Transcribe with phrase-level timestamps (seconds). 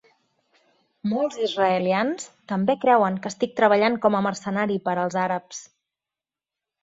[1.09, 5.61] Molts israelians també creuen que estic treballant com a mercenari per als àrabs.